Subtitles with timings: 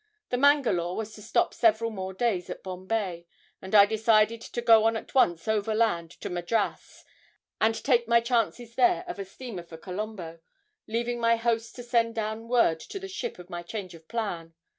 [0.29, 3.27] The "Mangalore" was to stop several more days at Bombay,
[3.61, 7.05] and I decided to go on at once overland to Madras
[7.59, 10.39] and take my chance there of a steamer for Colombo,
[10.87, 14.55] leaving my hosts to send down word to the ship of my change of plan.